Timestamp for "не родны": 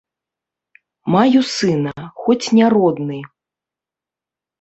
2.61-3.19